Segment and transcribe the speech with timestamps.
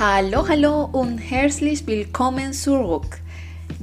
[0.00, 3.18] Hallo, hallo und herzlich willkommen zurück.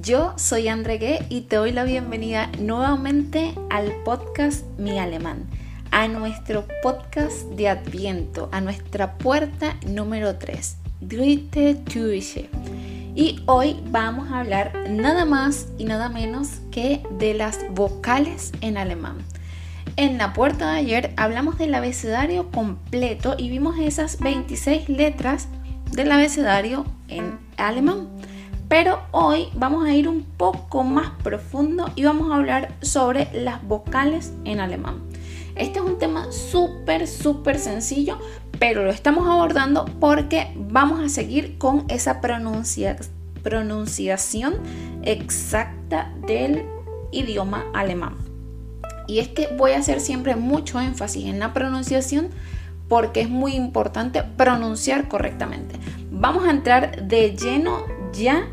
[0.02, 5.46] Yo soy André y te doy la bienvenida nuevamente al podcast Mi Alemán,
[5.92, 12.50] a nuestro podcast de Adviento, a nuestra puerta número 3, Dritte Türche.
[13.14, 18.78] Y hoy vamos a hablar nada más y nada menos que de las vocales en
[18.78, 19.18] alemán.
[19.98, 25.50] En la puerta de ayer hablamos del abecedario completo y vimos esas 26 letras
[25.96, 28.10] del abecedario en alemán.
[28.68, 33.64] Pero hoy vamos a ir un poco más profundo y vamos a hablar sobre las
[33.64, 35.04] vocales en alemán.
[35.56, 38.20] Este es un tema súper, súper sencillo,
[38.60, 42.96] pero lo estamos abordando porque vamos a seguir con esa pronunciación
[45.04, 46.66] exacta del
[47.12, 48.18] idioma alemán.
[49.08, 52.32] Y es que voy a hacer siempre mucho énfasis en la pronunciación
[52.88, 55.76] porque es muy importante pronunciar correctamente.
[56.12, 58.48] Vamos a entrar de lleno ya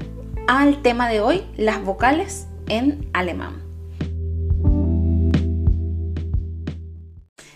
[0.49, 3.63] al tema de hoy, las vocales en alemán.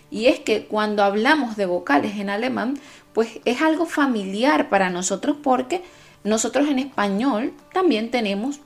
[0.09, 2.79] Y es que cuando hablamos de vocales en alemán,
[3.13, 5.83] pues es algo familiar para nosotros porque
[6.23, 8.61] nosotros en español también tenemos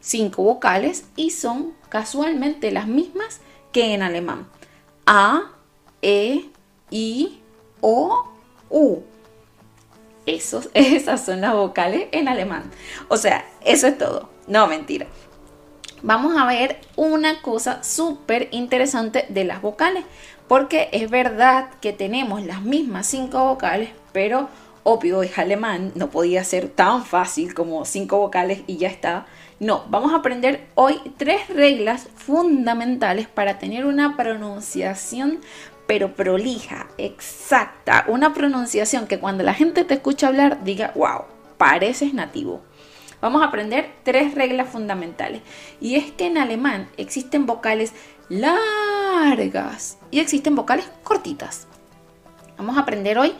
[0.00, 3.40] cinco vocales y son casualmente las mismas
[3.72, 4.46] que en alemán.
[5.06, 5.52] A,
[6.02, 6.46] E,
[6.90, 7.40] I,
[7.86, 8.24] O,
[8.70, 9.02] U.
[10.24, 12.70] Esos, esas son las vocales en alemán.
[13.08, 14.30] O sea, eso es todo.
[14.46, 15.06] No, mentira.
[16.02, 20.04] Vamos a ver una cosa súper interesante de las vocales.
[20.48, 24.48] Porque es verdad que tenemos las mismas cinco vocales, pero
[24.82, 29.26] obvio es alemán, no podía ser tan fácil como cinco vocales y ya está.
[29.60, 35.40] No, vamos a aprender hoy tres reglas fundamentales para tener una pronunciación
[35.86, 41.24] pero prolija, exacta, una pronunciación que cuando la gente te escucha hablar diga, wow,
[41.56, 42.62] pareces nativo.
[43.20, 45.40] Vamos a aprender tres reglas fundamentales.
[45.80, 47.94] Y es que en alemán existen vocales
[48.28, 51.66] largas y existen vocales cortitas.
[52.58, 53.34] Vamos a aprender hoy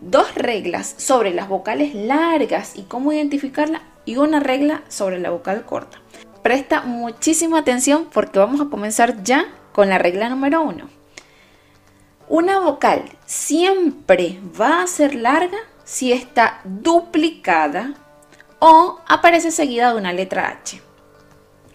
[0.00, 5.64] dos reglas sobre las vocales largas y cómo identificarla y una regla sobre la vocal
[5.64, 6.00] corta.
[6.42, 10.88] Presta muchísima atención porque vamos a comenzar ya con la regla número uno.
[12.28, 17.94] Una vocal siempre va a ser larga si está duplicada
[18.58, 20.80] o aparece seguida de una letra H.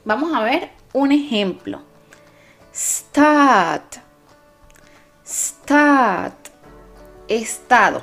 [0.05, 1.83] Vamos a ver un ejemplo.
[2.73, 3.97] Stat.
[5.23, 6.33] Stat.
[7.27, 8.01] Estado.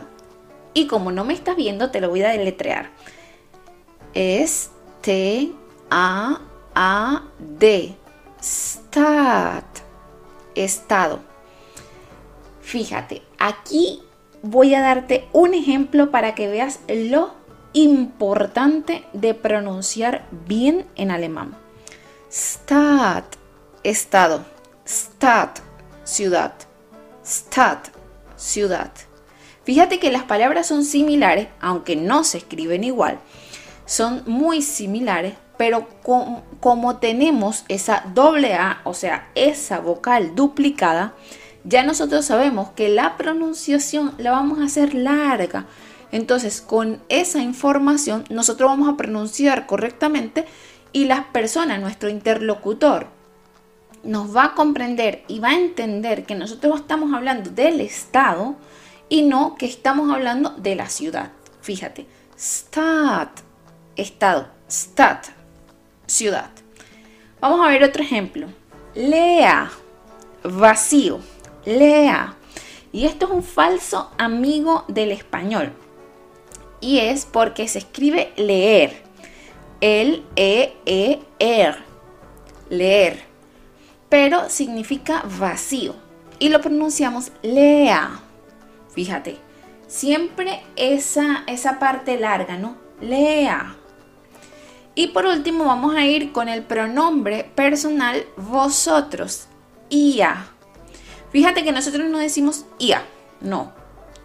[0.73, 2.91] Y como no me estás viendo, te lo voy a deletrear.
[4.15, 4.71] Es
[5.01, 5.53] T
[5.91, 6.41] A
[6.75, 7.97] A D.
[8.41, 9.65] Stat.
[10.55, 11.21] Estado.
[12.67, 14.03] Fíjate, aquí
[14.43, 17.33] voy a darte un ejemplo para que veas lo
[17.75, 21.57] importante de pronunciar bien en alemán.
[22.29, 23.37] Stat.
[23.85, 24.45] Estado.
[24.85, 25.61] Stat.
[26.03, 26.55] Ciudad.
[27.25, 27.87] Stat.
[28.35, 28.91] Ciudad.
[29.63, 33.21] Fíjate que las palabras son similares, aunque no se escriben igual.
[33.85, 41.15] Son muy similares, pero como tenemos esa doble A, o sea, esa vocal duplicada,
[41.67, 45.67] ya nosotros sabemos que la pronunciación la vamos a hacer larga.
[46.13, 50.47] Entonces, con esa información, nosotros vamos a pronunciar correctamente
[50.93, 53.09] y las personas, nuestro interlocutor,
[54.05, 58.55] nos va a comprender y va a entender que nosotros estamos hablando del Estado
[59.09, 61.33] y no que estamos hablando de la ciudad.
[61.61, 62.07] Fíjate,
[62.39, 63.41] stat,
[63.97, 65.27] estado, stat,
[66.07, 66.51] ciudad.
[67.41, 68.47] Vamos a ver otro ejemplo.
[68.95, 69.71] Lea,
[70.45, 71.21] vacío,
[71.67, 72.37] lea.
[72.93, 75.73] Y esto es un falso amigo del español.
[76.81, 79.03] Y es porque se escribe leer.
[79.81, 81.77] El E E R.
[82.71, 83.25] Leer.
[84.09, 85.95] Pero significa vacío.
[86.39, 88.21] Y lo pronunciamos lea.
[88.95, 89.37] Fíjate,
[89.87, 92.77] siempre esa, esa parte larga, ¿no?
[93.01, 93.77] Lea.
[94.95, 99.49] Y por último vamos a ir con el pronombre personal vosotros.
[99.91, 100.56] Ia.
[101.37, 103.05] Fíjate que nosotros no decimos ia,
[103.43, 103.71] no.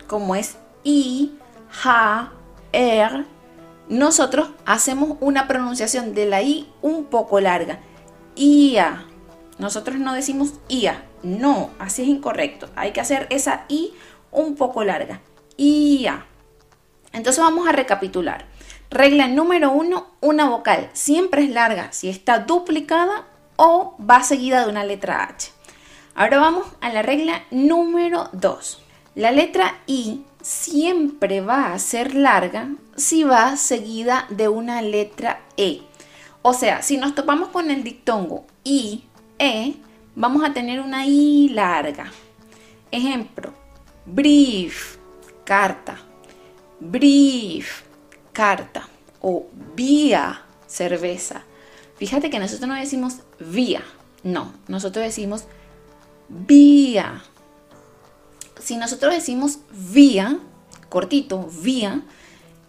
[0.08, 0.56] Como es
[0.86, 1.34] i,
[1.70, 2.32] ja,
[2.72, 3.26] er,
[3.90, 7.82] nosotros hacemos una pronunciación de la i un poco larga.
[8.38, 9.04] Ia.
[9.60, 12.70] Nosotros no decimos ia, no, así es incorrecto.
[12.78, 13.94] Hay que hacer esa i
[14.32, 15.20] un poco larga.
[15.58, 16.26] Ia.
[17.12, 18.46] Entonces vamos a recapitular.
[18.90, 24.70] Regla número uno, una vocal siempre es larga si está duplicada o va seguida de
[24.70, 25.52] una letra H.
[26.14, 28.82] Ahora vamos a la regla número 2.
[29.16, 35.82] La letra I siempre va a ser larga si va seguida de una letra E.
[36.42, 39.06] O sea, si nos topamos con el dictongo I,
[39.40, 39.76] E,
[40.16, 42.12] vamos a tener una I larga.
[42.92, 43.54] Ejemplo,
[44.06, 44.98] brief,
[45.46, 45.98] carta.
[46.82, 47.84] Brief,
[48.34, 48.88] carta.
[49.22, 51.44] O vía, cerveza.
[51.96, 53.84] Fíjate que nosotros no decimos vía,
[54.24, 55.46] no, nosotros decimos
[56.48, 57.24] vía.
[58.60, 60.40] Si nosotros decimos vía,
[60.90, 62.04] cortito, vía,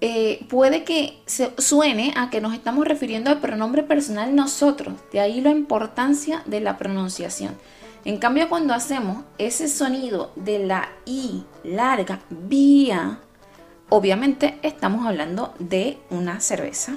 [0.01, 1.23] eh, puede que
[1.59, 4.95] suene a que nos estamos refiriendo al pronombre personal nosotros.
[5.13, 7.57] De ahí la importancia de la pronunciación.
[8.05, 13.21] En cambio, cuando hacemos ese sonido de la I larga, vía,
[13.91, 16.97] obviamente estamos hablando de una cerveza.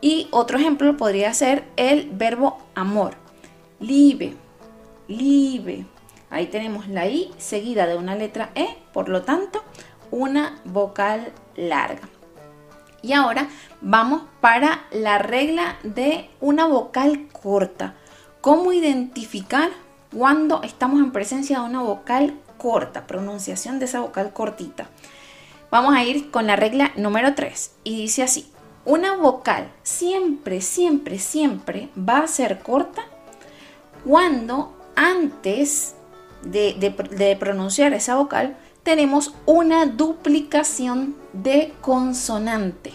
[0.00, 3.14] Y otro ejemplo podría ser el verbo amor.
[3.78, 4.34] Libe,
[5.08, 5.86] libe.
[6.30, 9.62] Ahí tenemos la I seguida de una letra E, por lo tanto,
[10.10, 12.08] una vocal larga.
[13.02, 13.48] Y ahora
[13.80, 17.94] vamos para la regla de una vocal corta.
[18.40, 19.70] ¿Cómo identificar
[20.14, 23.06] cuando estamos en presencia de una vocal corta?
[23.06, 24.88] Pronunciación de esa vocal cortita.
[25.70, 28.52] Vamos a ir con la regla número 3 y dice así.
[28.84, 33.02] Una vocal siempre, siempre, siempre va a ser corta
[34.04, 35.94] cuando antes
[36.42, 42.92] de, pronunciar esa vocal tenemos una duplicación de consonante.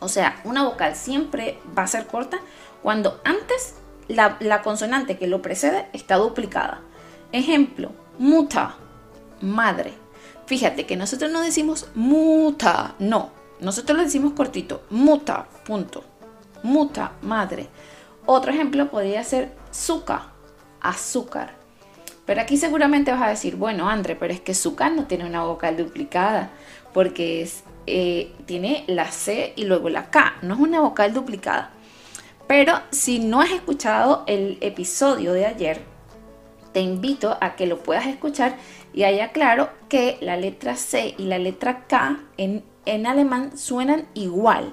[0.00, 2.38] O sea, una vocal siempre va a ser corta
[2.82, 3.74] cuando antes
[4.08, 6.80] la, consonante que lo precede está duplicada.
[7.32, 8.76] Ejemplo, muta,
[9.40, 9.92] madre.
[10.46, 13.30] Fíjate que nosotros no decimos muta, no.
[13.60, 16.02] Nosotros lo decimos cortito, muta, punto.
[16.62, 17.68] Muta, madre.
[18.26, 20.32] Otro ejemplo podría ser suka,
[20.80, 21.54] azúcar.
[22.26, 25.42] Pero aquí seguramente vas a decir, bueno, André, pero es que azúcar no tiene una
[25.44, 26.50] vocal duplicada,
[26.92, 31.70] porque es, eh, tiene la C y luego la K, no es una vocal duplicada.
[32.46, 35.82] Pero si no has escuchado el episodio de ayer,
[36.72, 38.56] te invito a que lo puedas escuchar
[38.92, 44.06] y haya claro que la letra C y la letra K en, en alemán suenan
[44.14, 44.72] igual.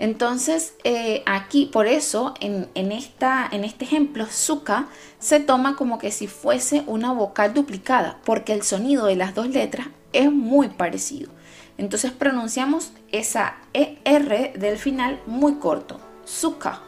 [0.00, 4.86] Entonces, eh, aquí, por eso, en, este ejemplo, suka
[5.18, 9.48] se toma como que si fuese una vocal duplicada, porque el sonido de las dos
[9.48, 11.30] letras es muy parecido.
[11.76, 16.80] Entonces pronunciamos esa ER del final muy corto, suka.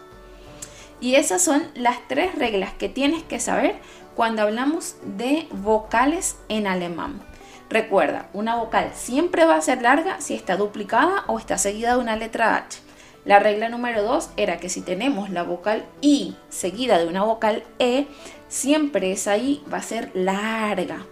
[0.99, 3.77] Y esas son las tres reglas que tienes que saber
[4.17, 7.21] cuando hablamos de vocales en alemán.
[7.69, 12.01] Recuerda, una vocal siempre va a ser larga si está duplicada o está seguida de
[12.01, 12.92] una letra H.
[13.25, 17.63] La regla número 2 era que si tenemos la vocal I seguida de una vocal
[17.79, 18.07] E,
[18.49, 21.07] siempre esa I va a ser larga.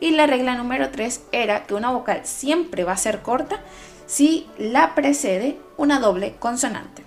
[0.00, 3.60] Y la regla número 3 era que una vocal siempre va a ser corta
[4.06, 7.04] si la precede una doble consonante.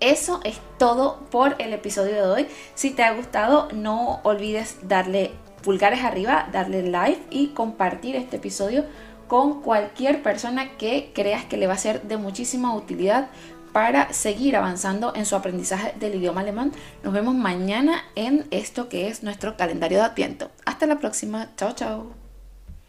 [0.00, 2.46] Eso es todo por el episodio de hoy.
[2.74, 5.30] Si te ha gustado, no olvides darle
[5.62, 8.84] pulgares arriba, darle like y compartir este episodio
[9.28, 13.28] con cualquier persona que creas que le va a ser de muchísima utilidad
[13.74, 16.70] para seguir avanzando en su aprendizaje del idioma alemán.
[17.02, 20.52] Nos vemos mañana en esto que es nuestro calendario de Adviento.
[20.64, 21.48] Hasta la próxima.
[21.56, 22.23] Chao, chao.